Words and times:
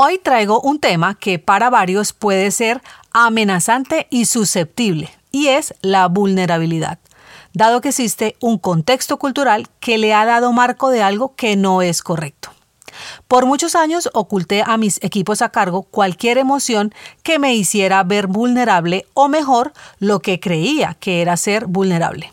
Hoy 0.00 0.20
traigo 0.22 0.60
un 0.60 0.78
tema 0.78 1.16
que 1.16 1.40
para 1.40 1.70
varios 1.70 2.12
puede 2.12 2.52
ser 2.52 2.82
amenazante 3.12 4.06
y 4.10 4.26
susceptible, 4.26 5.10
y 5.32 5.48
es 5.48 5.74
la 5.80 6.06
vulnerabilidad, 6.06 7.00
dado 7.52 7.80
que 7.80 7.88
existe 7.88 8.36
un 8.40 8.58
contexto 8.58 9.16
cultural 9.16 9.66
que 9.80 9.98
le 9.98 10.14
ha 10.14 10.24
dado 10.24 10.52
marco 10.52 10.90
de 10.90 11.02
algo 11.02 11.34
que 11.34 11.56
no 11.56 11.82
es 11.82 12.04
correcto. 12.04 12.50
Por 13.26 13.44
muchos 13.44 13.74
años 13.74 14.08
oculté 14.14 14.62
a 14.64 14.76
mis 14.76 15.02
equipos 15.02 15.42
a 15.42 15.48
cargo 15.48 15.82
cualquier 15.82 16.38
emoción 16.38 16.94
que 17.24 17.40
me 17.40 17.56
hiciera 17.56 18.04
ver 18.04 18.28
vulnerable 18.28 19.04
o 19.14 19.26
mejor 19.26 19.72
lo 19.98 20.20
que 20.20 20.38
creía 20.38 20.96
que 21.00 21.22
era 21.22 21.36
ser 21.36 21.66
vulnerable. 21.66 22.32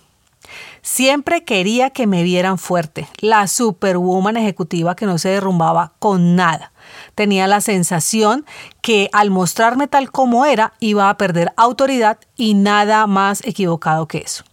Siempre 0.84 1.44
quería 1.44 1.90
que 1.90 2.06
me 2.06 2.22
vieran 2.22 2.60
fuerte, 2.60 3.08
la 3.18 3.48
superwoman 3.48 4.38
ejecutiva 4.38 4.96
que 4.96 5.08
no 5.08 5.18
se 5.18 5.30
derrumbaba 5.30 5.94
con 5.98 6.36
nada. 6.36 6.72
Tenía 7.16 7.48
la 7.48 7.62
sensación 7.62 8.46
que 8.82 9.10
al 9.14 9.32
mostrarme 9.32 9.88
tal 9.88 10.12
como 10.12 10.46
era 10.46 10.74
iba 10.80 11.10
a 11.10 11.18
perder 11.18 11.54
autoridad 11.58 12.20
y 12.36 12.54
nada 12.54 13.08
más 13.08 13.42
equivocado 13.46 14.08
que 14.08 14.20
eso. 14.20 14.44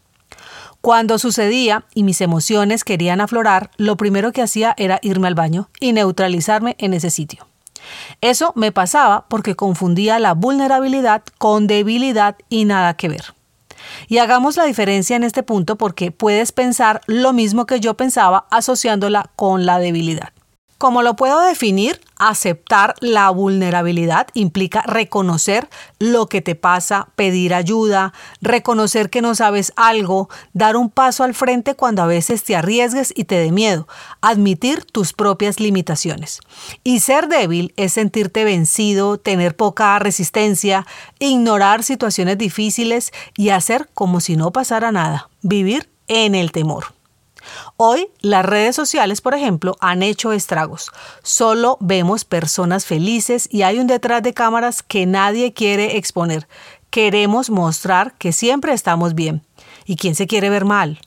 Cuando 0.81 1.19
sucedía 1.19 1.85
y 1.95 2.03
mis 2.03 2.21
emociones 2.21 2.83
querían 2.83 3.21
aflorar, 3.21 3.71
lo 3.77 3.97
primero 3.97 4.33
que 4.33 4.43
hacía 4.43 4.75
era 4.77 4.99
irme 5.03 5.29
al 5.29 5.37
baño 5.37 5.69
y 5.79 5.93
neutralizarme 5.93 6.75
en 6.79 6.95
ese 6.95 7.11
sitio. 7.11 7.47
Eso 8.21 8.53
me 8.57 8.73
pasaba 8.73 9.27
porque 9.29 9.55
confundía 9.55 10.19
la 10.19 10.35
vulnerabilidad 10.35 11.23
con 11.39 11.67
debilidad 11.67 12.37
y 12.49 12.65
nada 12.65 12.95
que 12.95 13.09
ver. 13.09 13.35
Y 14.09 14.19
hagamos 14.19 14.57
la 14.57 14.65
diferencia 14.65 15.17
en 15.17 15.25
este 15.25 15.43
punto 15.43 15.77
porque 15.77 16.11
puedes 16.11 16.53
pensar 16.53 17.01
lo 17.07 17.33
mismo 17.33 17.67
que 17.67 17.81
yo 17.81 17.95
pensaba 17.95 18.47
asociándola 18.51 19.31
con 19.37 19.67
la 19.67 19.79
debilidad. 19.79 20.33
¿Cómo 20.83 21.03
lo 21.03 21.15
puedo 21.15 21.41
definir? 21.43 22.01
Aceptar 22.17 22.97
la 22.99 23.31
vulnerabilidad 23.31 24.27
implica 24.35 24.83
reconocer 24.83 25.69
lo 26.01 26.27
que 26.27 26.43
te 26.43 26.57
pasa, 26.57 27.07
pedir 27.15 27.55
ayuda, 27.55 28.13
reconocer 28.41 29.09
que 29.09 29.23
no 29.23 29.37
sabes 29.37 29.73
algo, 29.77 30.29
dar 30.55 30.77
un 30.77 30.91
paso 30.91 31.23
al 31.23 31.35
frente 31.35 31.77
cuando 31.77 32.03
a 32.03 32.07
veces 32.07 32.43
te 32.43 32.57
arriesgues 32.57 33.15
y 33.15 33.27
te 33.27 33.37
dé 33.37 33.53
miedo, 33.53 33.87
admitir 34.23 34.85
tus 34.85 35.13
propias 35.13 35.61
limitaciones. 35.61 36.41
Y 36.83 36.99
ser 36.99 37.29
débil 37.29 37.73
es 37.77 37.93
sentirte 37.93 38.43
vencido, 38.43 39.19
tener 39.19 39.55
poca 39.55 39.97
resistencia, 40.01 40.85
ignorar 41.21 41.85
situaciones 41.85 42.39
difíciles 42.39 43.13
y 43.37 43.51
hacer 43.51 43.89
como 43.95 44.19
si 44.19 44.35
no 44.35 44.51
pasara 44.51 44.91
nada, 44.91 45.31
vivir 45.43 45.89
en 46.09 46.35
el 46.35 46.51
temor. 46.51 46.87
Hoy 47.77 48.09
las 48.21 48.45
redes 48.45 48.77
sociales, 48.77 49.21
por 49.21 49.35
ejemplo, 49.35 49.77
han 49.81 50.03
hecho 50.03 50.33
estragos. 50.33 50.91
Solo 51.23 51.77
vemos 51.81 52.25
personas 52.25 52.87
felices 52.87 53.49
y 53.51 53.63
hay 53.63 53.79
un 53.79 53.87
detrás 53.87 54.23
de 54.23 54.35
cámaras 54.35 54.83
que 54.83 55.07
nadie 55.07 55.53
quiere 55.53 55.97
exponer. 55.97 56.49
Queremos 56.91 57.51
mostrar 57.51 58.15
que 58.19 58.33
siempre 58.33 58.73
estamos 58.73 59.15
bien. 59.15 59.43
¿Y 59.85 59.97
quién 59.97 60.15
se 60.15 60.27
quiere 60.27 60.51
ver 60.51 60.65
mal? 60.65 61.01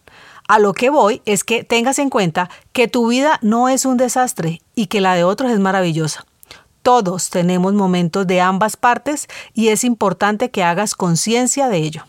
A 0.48 0.60
lo 0.60 0.74
que 0.74 0.90
voy 0.90 1.22
es 1.26 1.44
que 1.44 1.64
tengas 1.64 1.98
en 1.98 2.10
cuenta 2.10 2.50
que 2.72 2.88
tu 2.88 3.08
vida 3.08 3.40
no 3.42 3.68
es 3.68 3.86
un 3.86 3.98
desastre 3.98 4.62
y 4.76 4.88
que 4.88 5.02
la 5.02 5.16
de 5.16 5.24
otros 5.24 5.52
es 5.52 5.60
maravillosa. 5.60 6.26
Todos 6.84 7.32
tenemos 7.32 7.74
momentos 7.74 8.28
de 8.28 8.42
ambas 8.42 8.78
partes 8.78 9.28
y 9.56 9.70
es 9.70 9.84
importante 9.84 10.52
que 10.52 10.64
hagas 10.64 10.94
conciencia 10.94 11.68
de 11.68 11.78
ello. 11.78 12.04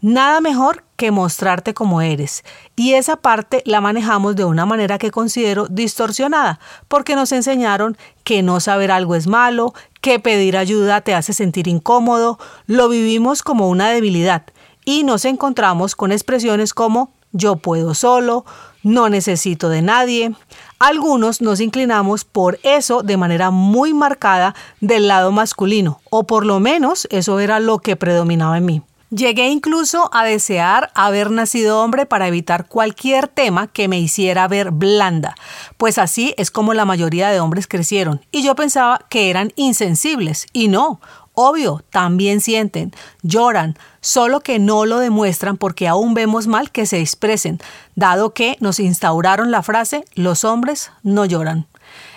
Nada 0.00 0.40
mejor 0.40 0.84
que 0.94 1.10
mostrarte 1.10 1.74
como 1.74 2.02
eres. 2.02 2.44
Y 2.76 2.94
esa 2.94 3.16
parte 3.16 3.62
la 3.66 3.80
manejamos 3.80 4.36
de 4.36 4.44
una 4.44 4.64
manera 4.64 4.96
que 4.96 5.10
considero 5.10 5.66
distorsionada, 5.68 6.60
porque 6.86 7.16
nos 7.16 7.32
enseñaron 7.32 7.96
que 8.22 8.44
no 8.44 8.60
saber 8.60 8.92
algo 8.92 9.16
es 9.16 9.26
malo, 9.26 9.74
que 10.00 10.20
pedir 10.20 10.56
ayuda 10.56 11.00
te 11.00 11.14
hace 11.14 11.32
sentir 11.32 11.66
incómodo, 11.66 12.38
lo 12.66 12.88
vivimos 12.88 13.42
como 13.42 13.68
una 13.68 13.88
debilidad 13.88 14.44
y 14.84 15.02
nos 15.02 15.24
encontramos 15.24 15.96
con 15.96 16.12
expresiones 16.12 16.74
como 16.74 17.12
yo 17.32 17.56
puedo 17.56 17.92
solo, 17.94 18.44
no 18.84 19.08
necesito 19.08 19.68
de 19.68 19.82
nadie. 19.82 20.32
Algunos 20.78 21.42
nos 21.42 21.60
inclinamos 21.60 22.24
por 22.24 22.58
eso 22.62 23.02
de 23.02 23.16
manera 23.16 23.50
muy 23.50 23.94
marcada 23.94 24.54
del 24.80 25.08
lado 25.08 25.32
masculino, 25.32 26.00
o 26.08 26.24
por 26.24 26.46
lo 26.46 26.60
menos 26.60 27.08
eso 27.10 27.40
era 27.40 27.58
lo 27.58 27.80
que 27.80 27.96
predominaba 27.96 28.58
en 28.58 28.64
mí. 28.64 28.82
Llegué 29.10 29.48
incluso 29.48 30.10
a 30.12 30.22
desear 30.24 30.90
haber 30.94 31.30
nacido 31.30 31.82
hombre 31.82 32.04
para 32.04 32.28
evitar 32.28 32.66
cualquier 32.66 33.26
tema 33.26 33.66
que 33.66 33.88
me 33.88 33.98
hiciera 33.98 34.46
ver 34.48 34.70
blanda, 34.70 35.34
pues 35.78 35.96
así 35.96 36.34
es 36.36 36.50
como 36.50 36.74
la 36.74 36.84
mayoría 36.84 37.30
de 37.30 37.40
hombres 37.40 37.66
crecieron, 37.66 38.20
y 38.30 38.42
yo 38.42 38.54
pensaba 38.54 39.00
que 39.08 39.30
eran 39.30 39.54
insensibles, 39.56 40.46
y 40.52 40.68
no, 40.68 41.00
obvio, 41.32 41.82
también 41.88 42.42
sienten, 42.42 42.92
lloran, 43.22 43.78
solo 44.02 44.40
que 44.40 44.58
no 44.58 44.84
lo 44.84 44.98
demuestran 44.98 45.56
porque 45.56 45.88
aún 45.88 46.12
vemos 46.12 46.46
mal 46.46 46.70
que 46.70 46.84
se 46.84 47.00
expresen, 47.00 47.60
dado 47.94 48.34
que 48.34 48.58
nos 48.60 48.78
instauraron 48.78 49.50
la 49.50 49.62
frase 49.62 50.04
los 50.16 50.44
hombres 50.44 50.90
no 51.02 51.24
lloran. 51.24 51.66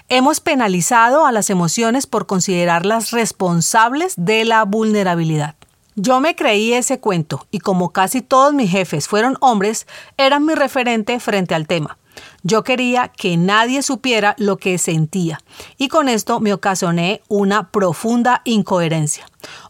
Hemos 0.10 0.42
penalizado 0.42 1.26
a 1.26 1.32
las 1.32 1.50
emociones 1.50 2.06
por 2.06 2.26
considerarlas 2.26 3.12
responsables 3.12 4.14
de 4.18 4.44
la 4.44 4.66
vulnerabilidad. 4.66 5.56
Yo 5.96 6.22
me 6.22 6.38
creí 6.38 6.72
ese 6.74 7.02
cuento 7.02 7.46
y 7.52 7.60
como 7.60 7.92
casi 7.92 8.22
todos 8.22 8.54
mis 8.54 8.72
jefes 8.72 9.10
fueron 9.10 9.36
hombres, 9.42 9.88
eran 10.16 10.46
mi 10.46 10.56
referente 10.56 11.20
frente 11.20 11.54
al 11.54 11.68
tema. 11.68 11.98
Yo 12.44 12.64
quería 12.64 13.10
que 13.10 13.36
nadie 13.36 13.82
supiera 13.84 14.34
lo 14.38 14.56
que 14.56 14.78
sentía 14.78 15.42
y 15.78 15.90
con 15.90 16.08
esto 16.08 16.40
me 16.40 16.54
ocasioné 16.54 17.22
una 17.28 17.72
profunda 17.72 18.42
incoherencia. 18.46 19.26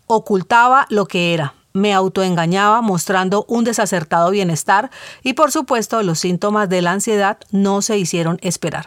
Ocultaba 0.06 0.86
lo 0.90 1.08
que 1.08 1.34
era, 1.34 1.56
me 1.74 1.92
autoengañaba 1.92 2.82
mostrando 2.82 3.44
un 3.48 3.64
desacertado 3.64 4.30
bienestar 4.30 4.92
y 5.24 5.34
por 5.34 5.52
supuesto 5.52 6.04
los 6.04 6.20
síntomas 6.20 6.70
de 6.70 6.84
la 6.84 6.92
ansiedad 6.92 7.40
no 7.50 7.82
se 7.82 7.98
hicieron 7.98 8.38
esperar. 8.44 8.86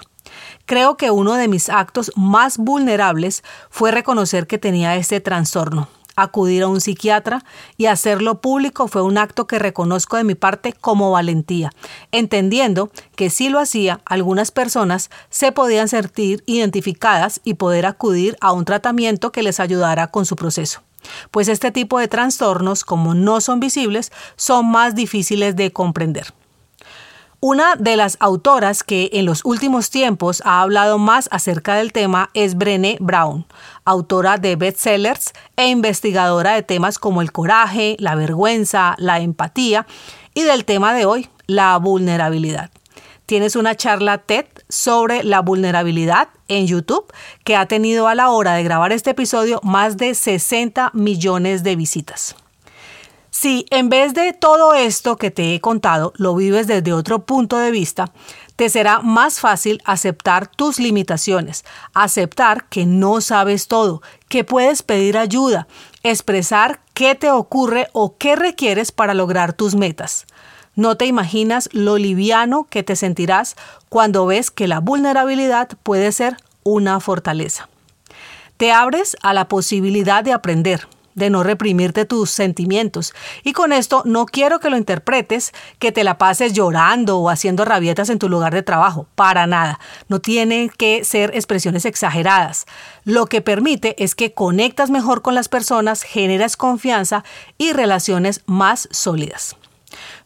Creo 0.67 0.97
que 0.97 1.11
uno 1.11 1.35
de 1.35 1.49
mis 1.49 1.69
actos 1.69 2.13
más 2.15 2.59
vulnerables 2.59 3.43
fue 3.71 3.91
reconocer 3.91 4.47
que 4.47 4.59
tenía 4.59 4.95
este 4.95 5.21
trastorno 5.21 5.89
acudir 6.17 6.63
a 6.63 6.69
un 6.69 6.81
psiquiatra 6.81 7.45
y 7.77 7.87
hacerlo 7.87 8.41
público 8.41 8.89
fue 8.89 9.03
un 9.03 9.19
acto 9.19 9.47
que 9.47 9.59
reconozco 9.59 10.17
de 10.17 10.25
mi 10.25 10.35
parte 10.35 10.73
como 10.73 11.11
valentía, 11.11 11.71
entendiendo 12.13 12.91
que 13.17 13.31
si 13.31 13.49
lo 13.49 13.59
hacía, 13.59 14.01
algunas 14.05 14.51
personas 14.51 15.11
se 15.31 15.53
podían 15.53 15.89
sentir 15.89 16.43
identificadas 16.47 17.41
y 17.45 17.55
poder 17.55 17.87
acudir 17.87 18.37
a 18.41 18.53
un 18.53 18.65
tratamiento 18.65 19.33
que 19.33 19.43
les 19.43 19.61
ayudara 19.61 20.09
con 20.09 20.27
su 20.27 20.37
proceso. 20.37 20.83
Pues 21.31 21.49
este 21.49 21.71
tipo 21.71 21.99
de 21.99 22.09
trastornos, 22.09 22.85
como 22.85 23.15
no 23.15 23.41
son 23.41 23.61
visibles, 23.61 24.13
son 24.37 24.71
más 24.71 24.95
difíciles 24.95 25.57
de 25.57 25.73
comprender. 25.73 26.33
Una 27.47 27.77
de 27.77 27.97
las 27.97 28.17
autoras 28.21 28.83
que 28.83 29.11
en 29.13 29.27
los 29.27 29.45
últimos 29.45 29.91
tiempos 29.91 30.41
ha 30.47 30.63
hablado 30.63 30.97
más 30.97 31.29
acerca 31.31 31.75
del 31.75 31.93
tema 31.93 32.31
es 32.33 32.55
Brené 32.55 32.97
Brown, 33.01 33.45
autora 33.85 34.39
de 34.39 34.57
bestsellers 34.57 35.35
e 35.59 35.69
investigadora 35.69 36.55
de 36.55 36.63
temas 36.63 36.99
como 36.99 37.21
el 37.21 37.33
coraje, 37.33 37.97
la 37.99 38.15
vergüenza, 38.15 38.95
la 38.97 39.21
empatía 39.21 39.87
y 40.33 40.45
del 40.45 40.65
tema 40.65 40.95
de 40.95 41.05
hoy, 41.05 41.29
la 41.47 41.77
vulnerabilidad. 41.77 42.71
Tienes 43.27 43.57
una 43.57 43.75
charla 43.75 44.17
TED 44.17 44.47
sobre 44.71 45.23
la 45.23 45.41
vulnerabilidad 45.41 46.31
en 46.49 46.67
YouTube 46.67 47.13
que 47.45 47.57
ha 47.57 47.67
tenido 47.67 48.09
a 48.09 48.15
la 48.15 48.31
hora 48.31 48.55
de 48.55 48.63
grabar 48.63 48.91
este 48.91 49.11
episodio 49.11 49.61
más 49.63 49.99
de 49.99 50.15
60 50.15 50.93
millones 50.95 51.63
de 51.63 51.77
visitas. 51.77 52.37
Si 53.37 53.67
en 53.71 53.89
vez 53.89 54.15
de 54.15 54.33
todo 54.33 54.75
esto 54.75 55.17
que 55.17 55.33
te 55.33 55.57
he 55.57 55.61
contado 55.61 56.13
lo 56.15 56.37
vives 56.37 56.69
desde 56.69 56.93
otro 56.93 57.27
punto 57.27 57.59
de 57.59 57.73
vista, 57.73 58.13
te 58.55 58.69
será 58.69 59.01
más 59.01 59.41
fácil 59.41 59.83
aceptar 59.85 60.47
tus 60.47 60.79
limitaciones, 60.79 61.65
aceptar 61.95 62.69
que 62.69 62.87
no 62.87 63.21
sabes 63.21 63.67
todo, 63.67 64.03
que 64.29 64.45
puedes 64.45 64.85
pedir 64.85 65.19
ayuda, 65.19 65.67
expresar 66.05 66.79
qué 66.95 67.17
te 67.17 67.29
ocurre 67.33 67.89
o 67.93 68.17
qué 68.19 68.37
requieres 68.37 68.93
para 68.93 69.15
lograr 69.15 69.53
tus 69.53 69.75
metas. 69.75 70.27
No 70.77 70.97
te 70.97 71.07
imaginas 71.07 71.69
lo 71.73 71.99
liviano 71.99 72.69
que 72.71 72.85
te 72.85 72.95
sentirás 72.95 73.57
cuando 73.89 74.27
ves 74.27 74.53
que 74.53 74.69
la 74.69 74.79
vulnerabilidad 74.79 75.71
puede 75.83 76.13
ser 76.13 76.37
una 76.63 77.01
fortaleza. 77.01 77.69
Te 78.59 78.71
abres 78.71 79.17
a 79.23 79.35
la 79.35 79.49
posibilidad 79.49 80.23
de 80.23 80.33
aprender, 80.33 80.87
de 81.15 81.31
no 81.31 81.43
reprimirte 81.43 82.05
tus 82.05 82.31
sentimientos. 82.31 83.15
Y 83.43 83.53
con 83.53 83.73
esto 83.73 84.03
no 84.05 84.27
quiero 84.27 84.61
que 84.61 84.71
lo 84.71 84.77
interpretes, 84.77 85.53
que 85.79 85.93
te 85.93 86.05
la 86.05 86.19
pases 86.19 86.53
llorando 86.53 87.19
o 87.19 87.31
haciendo 87.31 87.65
rabietas 87.65 88.11
en 88.11 88.19
tu 88.19 88.29
lugar 88.29 88.55
de 88.55 88.63
trabajo. 88.63 89.07
Para 89.15 89.47
nada. 89.47 89.79
No 90.09 90.21
tienen 90.21 90.69
que 90.71 91.05
ser 91.05 91.31
expresiones 91.35 91.85
exageradas. 91.85 92.67
Lo 93.05 93.27
que 93.27 93.41
permite 93.41 94.03
es 94.03 94.15
que 94.15 94.33
conectas 94.33 94.91
mejor 94.91 95.23
con 95.23 95.35
las 95.35 95.49
personas, 95.49 96.03
generas 96.03 96.57
confianza 96.57 97.25
y 97.59 97.73
relaciones 97.73 98.43
más 98.47 98.89
sólidas. 98.91 99.57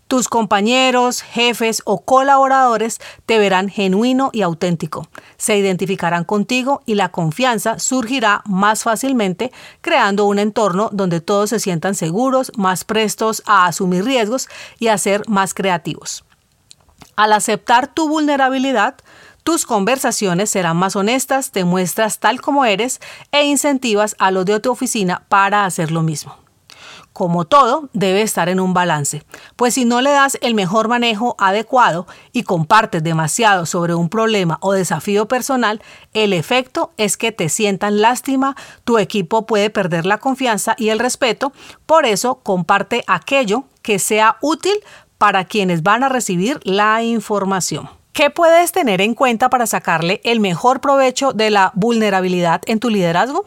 Tus 0.09 0.29
compañeros, 0.29 1.21
jefes 1.21 1.83
o 1.85 2.01
colaboradores 2.01 2.99
te 3.27 3.39
verán 3.39 3.69
genuino 3.69 4.31
y 4.33 4.41
auténtico. 4.41 5.07
Se 5.37 5.59
identificarán 5.59 6.25
contigo 6.25 6.81
y 6.87 6.95
la 6.95 7.11
confianza 7.11 7.79
surgirá 7.79 8.41
más 8.47 8.85
fácilmente 8.85 9.53
creando 9.83 10.25
un 10.25 10.39
entorno 10.39 10.89
donde 10.95 11.21
todos 11.21 11.51
se 11.51 11.61
sientan 11.61 11.95
seguros, 11.95 12.51
más 12.57 12.85
prestos 12.85 13.43
a 13.45 13.67
asumir 13.67 14.07
riesgos 14.07 14.49
y 14.79 14.89
a 14.89 14.97
ser 14.97 15.29
más 15.29 15.53
creativos. 15.53 16.25
Al 17.15 17.35
aceptar 17.35 17.93
tu 17.93 18.09
vulnerabilidad, 18.09 18.95
tus 19.43 19.67
conversaciones 19.67 20.49
serán 20.49 20.79
más 20.79 20.97
honestas, 20.97 21.51
te 21.51 21.65
muestras 21.65 22.19
tal 22.19 22.41
como 22.41 22.65
eres 22.65 23.01
e 23.31 23.45
incentivas 23.45 24.17
a 24.19 24.31
los 24.31 24.47
de 24.47 24.59
tu 24.59 24.71
oficina 24.71 25.27
para 25.29 25.67
hacer 25.67 25.91
lo 25.91 26.01
mismo 26.01 26.48
como 27.19 27.47
todo, 27.47 27.91
debe 27.95 28.23
estar 28.23 28.49
en 28.49 28.61
un 28.61 28.75
balance, 28.75 29.25
pues 29.57 29.75
si 29.75 29.85
no 29.85 30.01
le 30.01 30.11
das 30.11 30.39
el 30.41 30.55
mejor 30.55 30.87
manejo 30.87 31.35
adecuado 31.37 32.07
y 32.31 32.45
compartes 32.45 33.03
demasiado 33.03 33.67
sobre 33.67 33.93
un 33.97 34.09
problema 34.09 34.59
o 34.61 34.73
desafío 34.73 35.27
personal, 35.27 35.83
el 36.15 36.33
efecto 36.33 36.93
es 36.97 37.17
que 37.17 37.33
te 37.33 37.49
sientan 37.49 38.01
lástima, 38.01 38.55
tu 38.85 38.99
equipo 38.99 39.47
puede 39.47 39.69
perder 39.69 40.07
la 40.07 40.19
confianza 40.19 40.77
y 40.79 40.91
el 40.91 41.01
respeto, 41.01 41.53
por 41.87 42.07
eso 42.07 42.37
comparte 42.37 43.03
aquello 43.09 43.65
que 43.83 43.99
sea 43.99 44.37
útil 44.41 44.75
para 45.19 45.45
quienes 45.45 45.83
van 45.83 46.05
a 46.05 46.09
recibir 46.09 46.61
la 46.63 47.03
información. 47.03 47.91
¿Qué 48.13 48.31
puedes 48.31 48.71
tener 48.71 49.01
en 49.01 49.15
cuenta 49.15 49.51
para 49.51 49.67
sacarle 49.67 50.21
el 50.23 50.39
mejor 50.39 50.81
provecho 50.81 51.33
de 51.33 51.51
la 51.51 51.73
vulnerabilidad 51.75 52.63
en 52.67 52.79
tu 52.79 52.91
liderazgo? 52.91 53.45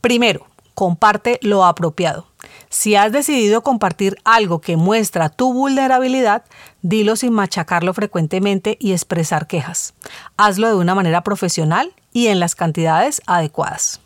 Primero, 0.00 0.46
comparte 0.72 1.38
lo 1.42 1.66
apropiado. 1.66 2.28
Si 2.70 2.94
has 2.96 3.12
decidido 3.12 3.62
compartir 3.62 4.16
algo 4.24 4.60
que 4.60 4.76
muestra 4.76 5.28
tu 5.28 5.52
vulnerabilidad, 5.52 6.44
dilo 6.82 7.16
sin 7.16 7.32
machacarlo 7.32 7.94
frecuentemente 7.94 8.76
y 8.80 8.92
expresar 8.92 9.46
quejas. 9.46 9.94
Hazlo 10.36 10.68
de 10.68 10.74
una 10.74 10.94
manera 10.94 11.22
profesional 11.22 11.94
y 12.12 12.26
en 12.28 12.40
las 12.40 12.54
cantidades 12.54 13.22
adecuadas. 13.26 14.00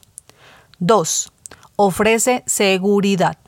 2. 0.78 1.32
Ofrece 1.76 2.44
seguridad. 2.46 3.38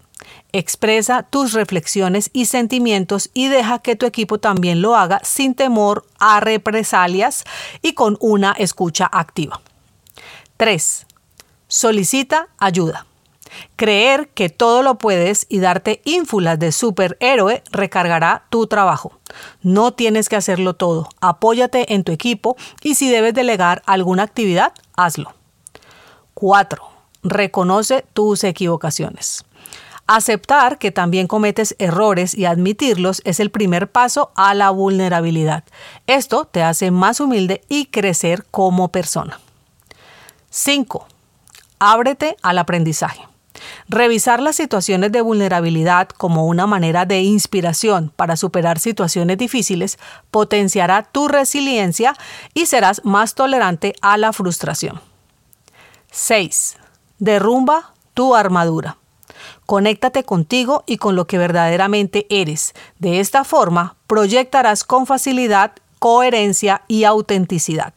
Expresa 0.53 1.25
tus 1.25 1.53
reflexiones 1.53 2.31
y 2.33 2.47
sentimientos 2.47 3.31
y 3.35 3.49
deja 3.49 3.81
que 3.81 3.97
tu 3.97 4.07
equipo 4.07 4.39
también 4.39 4.83
lo 4.83 4.97
haga 4.97 5.21
sin 5.25 5.55
temor 5.55 6.07
a 6.19 6.41
represalias 6.41 7.45
y 7.83 7.95
con 7.95 8.17
una 8.21 8.53
escucha 8.53 9.09
activa. 9.13 9.61
3. 10.57 11.07
Solicita 11.67 12.49
ayuda. 12.59 13.07
Creer 13.77 14.29
que 14.29 14.49
todo 14.49 14.83
lo 14.83 14.97
puedes 14.99 15.47
y 15.49 15.59
darte 15.59 16.01
ínfulas 16.05 16.59
de 16.59 16.73
superhéroe 16.73 17.63
recargará 17.71 18.45
tu 18.51 18.67
trabajo. 18.67 19.19
No 19.63 19.93
tienes 19.93 20.29
que 20.29 20.37
hacerlo 20.37 20.75
todo. 20.75 21.09
Apóyate 21.21 21.95
en 21.95 22.05
tu 22.05 22.13
equipo 22.13 22.57
y 22.83 22.95
si 22.95 23.11
debes 23.11 23.35
delegar 23.35 23.83
alguna 23.87 24.23
actividad, 24.23 24.73
hazlo. 24.97 25.35
4. 26.35 26.83
Reconoce 27.23 28.05
tus 28.13 28.45
equivocaciones. 28.45 29.45
Aceptar 30.07 30.79
que 30.79 30.91
también 30.91 31.27
cometes 31.27 31.75
errores 31.79 32.35
y 32.35 32.45
admitirlos 32.45 33.23
es 33.25 33.41
el 33.41 33.51
primer 33.51 33.91
paso 33.91 34.33
a 34.37 34.53
la 34.53 34.69
vulnerabilidad. 34.69 35.65
Esto 36.07 36.45
te 36.45 36.63
hace 36.63 36.91
más 36.91 37.21
humilde 37.21 37.63
y 37.71 37.87
crecer 37.87 38.45
como 38.51 38.89
persona. 38.89 39.41
5. 40.51 41.07
Ábrete 41.79 42.37
al 42.43 42.59
aprendizaje. 42.59 43.23
Revisar 43.89 44.41
las 44.41 44.57
situaciones 44.57 45.13
de 45.13 45.21
vulnerabilidad 45.21 46.09
como 46.09 46.47
una 46.47 46.67
manera 46.67 47.07
de 47.07 47.23
inspiración 47.23 48.13
para 48.15 48.37
superar 48.37 48.79
situaciones 48.79 49.39
difíciles 49.39 49.99
potenciará 50.31 51.03
tu 51.03 51.29
resiliencia 51.29 52.15
y 52.53 52.67
serás 52.67 53.05
más 53.05 53.35
tolerante 53.35 53.95
a 54.01 54.17
la 54.17 54.33
frustración. 54.33 55.01
6. 56.11 56.77
Derrumba 57.19 57.95
tu 58.15 58.35
armadura. 58.35 58.99
Conéctate 59.67 60.25
contigo 60.25 60.85
y 60.87 60.99
con 60.99 61.17
lo 61.17 61.27
que 61.27 61.39
verdaderamente 61.39 62.27
eres. 62.29 62.75
De 62.99 63.21
esta 63.21 63.45
forma, 63.45 63.97
proyectarás 64.07 64.85
con 64.85 65.07
facilidad, 65.07 65.73
coherencia 65.99 66.83
y 66.87 67.05
autenticidad. 67.05 67.95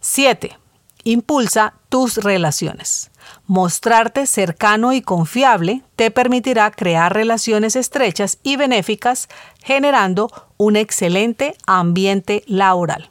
7. 0.00 0.58
Impulsa 1.04 1.74
tus 1.88 2.18
relaciones. 2.18 3.10
Mostrarte 3.46 4.26
cercano 4.26 4.92
y 4.92 5.02
confiable 5.02 5.82
te 5.96 6.10
permitirá 6.10 6.70
crear 6.70 7.12
relaciones 7.12 7.76
estrechas 7.76 8.38
y 8.42 8.56
benéficas, 8.56 9.28
generando 9.62 10.30
un 10.56 10.76
excelente 10.76 11.56
ambiente 11.66 12.42
laboral. 12.46 13.10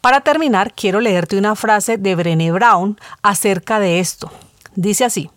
Para 0.00 0.20
terminar, 0.20 0.74
quiero 0.74 1.00
leerte 1.00 1.38
una 1.38 1.56
frase 1.56 1.96
de 1.96 2.14
Brené 2.14 2.52
Brown 2.52 3.00
acerca 3.22 3.80
de 3.80 4.00
esto. 4.00 4.30
Dice 4.74 5.04
así, 5.04 5.30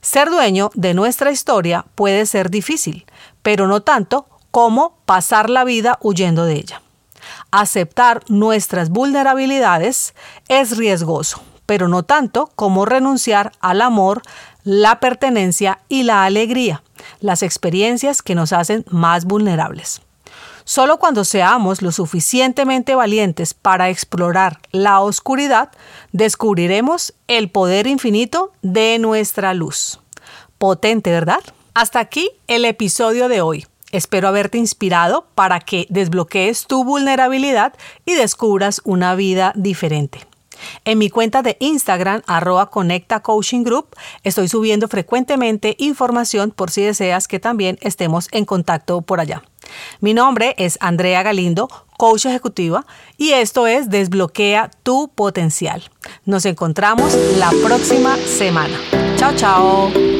ser 0.00 0.28
dueño 0.28 0.70
de 0.74 0.94
nuestra 0.94 1.30
historia 1.30 1.86
puede 1.94 2.26
ser 2.26 2.50
difícil, 2.50 3.06
pero 3.42 3.66
no 3.66 3.80
tanto 3.80 4.26
como 4.50 4.98
pasar 5.06 5.50
la 5.50 5.64
vida 5.64 5.98
huyendo 6.02 6.44
de 6.44 6.54
ella. 6.54 6.82
Aceptar 7.50 8.22
nuestras 8.28 8.90
vulnerabilidades 8.90 10.14
es 10.48 10.76
riesgoso, 10.76 11.42
pero 11.66 11.88
no 11.88 12.04
tanto 12.04 12.50
como 12.54 12.84
renunciar 12.84 13.52
al 13.60 13.82
amor, 13.82 14.22
la 14.64 15.00
pertenencia 15.00 15.80
y 15.88 16.04
la 16.04 16.24
alegría, 16.24 16.82
las 17.20 17.42
experiencias 17.42 18.22
que 18.22 18.34
nos 18.34 18.52
hacen 18.52 18.84
más 18.88 19.24
vulnerables. 19.24 20.00
Solo 20.64 20.98
cuando 20.98 21.24
seamos 21.24 21.80
lo 21.80 21.92
suficientemente 21.92 22.96
valientes 22.96 23.54
para 23.54 23.88
explorar 23.88 24.58
la 24.72 24.98
oscuridad, 24.98 25.70
descubriremos 26.10 27.14
el 27.28 27.50
poder 27.50 27.86
infinito 27.86 28.52
de 28.62 28.98
nuestra 28.98 29.54
luz. 29.54 30.00
Potente, 30.58 31.12
¿verdad? 31.12 31.38
Hasta 31.74 32.00
aquí 32.00 32.30
el 32.48 32.64
episodio 32.64 33.28
de 33.28 33.42
hoy. 33.42 33.66
Espero 33.92 34.26
haberte 34.26 34.58
inspirado 34.58 35.28
para 35.36 35.60
que 35.60 35.86
desbloquees 35.88 36.66
tu 36.66 36.82
vulnerabilidad 36.82 37.74
y 38.04 38.14
descubras 38.14 38.80
una 38.84 39.14
vida 39.14 39.52
diferente. 39.54 40.26
En 40.84 40.98
mi 40.98 41.10
cuenta 41.10 41.42
de 41.42 41.56
Instagram, 41.60 42.22
arroba 42.26 42.70
Conecta 42.70 43.20
Coaching 43.20 43.62
Group, 43.62 43.88
estoy 44.22 44.48
subiendo 44.48 44.88
frecuentemente 44.88 45.76
información 45.78 46.50
por 46.50 46.70
si 46.70 46.82
deseas 46.82 47.28
que 47.28 47.40
también 47.40 47.78
estemos 47.80 48.28
en 48.32 48.44
contacto 48.44 49.02
por 49.02 49.20
allá. 49.20 49.42
Mi 50.00 50.14
nombre 50.14 50.54
es 50.58 50.78
Andrea 50.80 51.22
Galindo, 51.22 51.68
coach 51.96 52.26
ejecutiva, 52.26 52.86
y 53.16 53.32
esto 53.32 53.66
es 53.66 53.90
Desbloquea 53.90 54.70
tu 54.82 55.08
potencial. 55.08 55.82
Nos 56.24 56.44
encontramos 56.44 57.14
la 57.38 57.50
próxima 57.64 58.16
semana. 58.16 58.78
Chao, 59.16 59.34
chao. 59.34 60.15